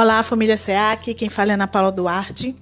[0.00, 2.54] Olá, família SEAC, quem fala é Ana Paula Duarte.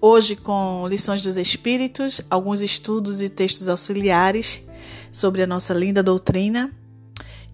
[0.00, 4.66] Hoje com lições dos Espíritos, alguns estudos e textos auxiliares
[5.12, 6.72] sobre a nossa linda doutrina.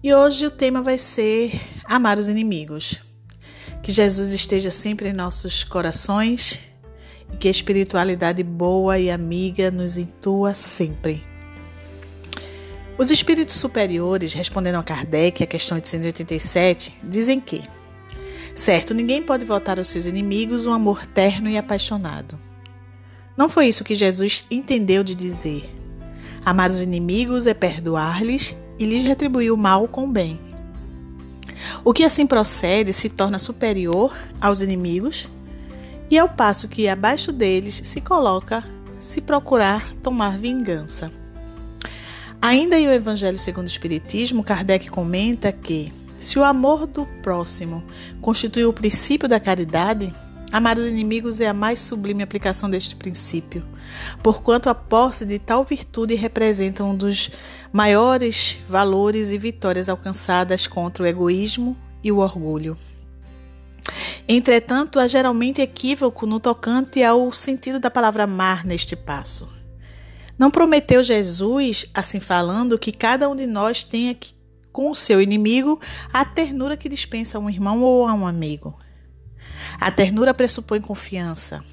[0.01, 1.51] E hoje o tema vai ser
[1.85, 3.01] amar os inimigos.
[3.83, 6.61] Que Jesus esteja sempre em nossos corações
[7.31, 11.23] e que a espiritualidade boa e amiga nos intua sempre.
[12.97, 17.61] Os espíritos superiores, respondendo a Kardec, a questão 887, dizem que
[18.55, 22.37] Certo, ninguém pode voltar aos seus inimigos um amor terno e apaixonado.
[23.35, 25.67] Não foi isso que Jesus entendeu de dizer.
[26.45, 30.39] Amar os inimigos é perdoar-lhes e lhes retribuir o mal com o bem.
[31.83, 35.29] O que assim procede se torna superior aos inimigos,
[36.11, 38.63] e ao passo que abaixo deles se coloca
[38.97, 41.11] se procurar tomar vingança.
[42.39, 45.91] Ainda em o Evangelho segundo o Espiritismo, Kardec comenta que
[46.23, 47.83] se o amor do próximo
[48.21, 50.13] constitui o princípio da caridade,
[50.53, 53.61] amar os inimigos é a mais sublime aplicação deste princípio,
[54.23, 57.29] porquanto a posse de tal virtude representa um dos
[57.73, 62.77] maiores valores e vitórias alcançadas contra o egoísmo e o orgulho.
[64.25, 69.49] Entretanto, há geralmente equívoco no tocante ao sentido da palavra amar neste passo.
[70.39, 74.32] Não prometeu Jesus, assim falando, que cada um de nós tenha que
[74.73, 75.79] com o seu inimigo
[76.11, 78.77] a ternura que dispensa a um irmão ou a um amigo.
[79.79, 81.63] A ternura pressupõe confiança.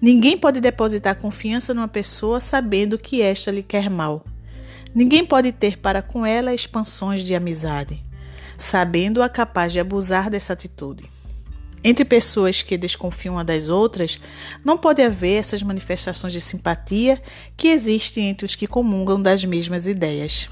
[0.00, 4.24] Ninguém pode depositar confiança numa pessoa sabendo que esta lhe quer mal.
[4.94, 8.02] Ninguém pode ter para com ela expansões de amizade,
[8.56, 11.04] sabendo-a capaz de abusar dessa atitude.
[11.82, 14.20] Entre pessoas que desconfiam uma das outras,
[14.64, 17.22] não pode haver essas manifestações de simpatia
[17.56, 20.48] que existem entre os que comungam das mesmas ideias.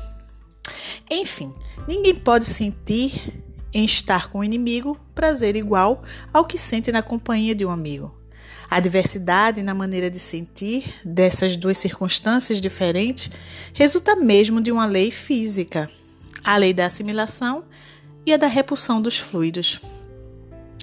[1.11, 1.55] Enfim,
[1.87, 3.42] ninguém pode sentir
[3.73, 8.14] em estar com o inimigo prazer igual ao que sente na companhia de um amigo.
[8.70, 13.30] A diversidade na maneira de sentir dessas duas circunstâncias diferentes
[13.73, 15.91] resulta mesmo de uma lei física,
[16.45, 17.64] a lei da assimilação
[18.27, 19.80] e a da repulsão dos fluidos.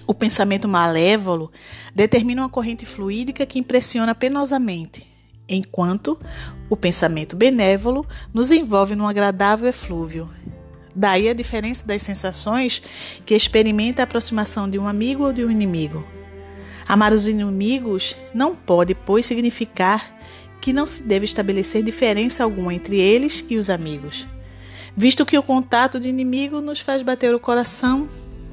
[0.08, 1.52] O pensamento malévolo
[1.94, 5.06] determina uma corrente fluídica que impressiona penosamente,
[5.48, 6.20] enquanto
[6.70, 10.30] o pensamento benévolo nos envolve num agradável eflúvio.
[10.96, 12.82] Daí a diferença das sensações
[13.26, 16.06] que experimenta a aproximação de um amigo ou de um inimigo.
[16.88, 20.16] Amar os inimigos não pode, pois, significar
[20.62, 24.26] que não se deve estabelecer diferença alguma entre eles e os amigos,
[24.96, 28.08] visto que o contato de inimigo nos faz bater o coração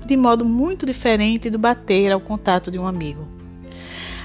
[0.04, 3.41] de modo muito diferente do bater ao contato de um amigo.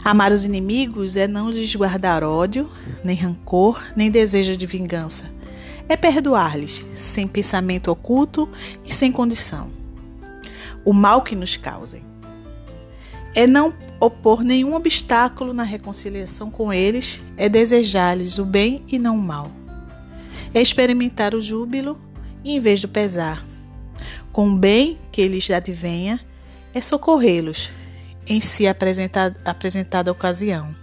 [0.08, 2.72] Amar os inimigos é não lhes guardar ódio,
[3.04, 5.30] nem rancor, nem desejo de vingança.
[5.90, 8.48] É perdoar-lhes, sem pensamento oculto
[8.86, 9.70] e sem condição.
[10.86, 12.06] O mal que nos causem.
[13.36, 19.18] É não opor nenhum obstáculo na reconciliação com eles, é desejar-lhes o bem e não
[19.18, 19.52] o mal.
[20.54, 22.00] É experimentar o júbilo
[22.46, 23.44] em vez do pesar.
[24.32, 26.18] Com o bem que lhes advenha,
[26.74, 27.72] é socorrê-los,
[28.28, 30.76] em si apresentada, apresentada ocasião.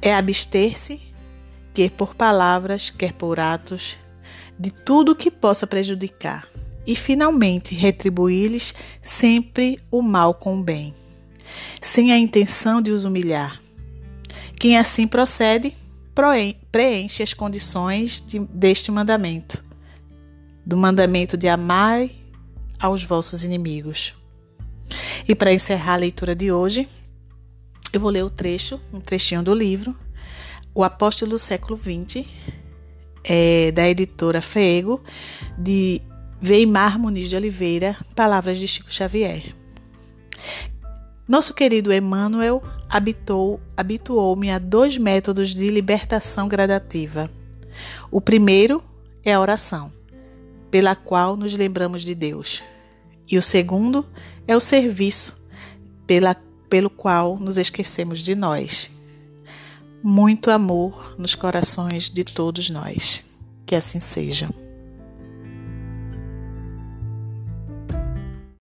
[0.00, 1.00] É abster-se,
[1.72, 3.96] quer por palavras, quer por atos,
[4.58, 6.46] de tudo que possa prejudicar,
[6.86, 10.92] e finalmente retribuir-lhes sempre o mal com o bem,
[11.80, 13.60] sem a intenção de os humilhar.
[14.58, 15.74] Quem assim procede,
[16.70, 19.64] preenche as condições de, deste mandamento,
[20.64, 22.08] do mandamento de amar
[22.80, 24.14] aos vossos inimigos.
[25.28, 26.88] E para encerrar a leitura de hoje,
[27.92, 29.94] eu vou ler o trecho, um trechinho do livro,
[30.74, 32.26] O Apóstolo do Século XX,
[33.24, 35.02] é, da editora Feego,
[35.58, 36.00] de
[36.42, 39.54] Weimar Muniz de Oliveira, Palavras de Chico Xavier.
[41.28, 47.30] Nosso querido Emmanuel habitou, habituou-me a dois métodos de libertação gradativa.
[48.10, 48.82] O primeiro
[49.24, 49.92] é a oração,
[50.70, 52.62] pela qual nos lembramos de Deus.
[53.30, 54.06] E o segundo
[54.46, 55.36] é o serviço
[56.06, 56.34] pela,
[56.68, 58.90] pelo qual nos esquecemos de nós.
[60.02, 63.24] Muito amor nos corações de todos nós.
[63.64, 64.48] Que assim seja.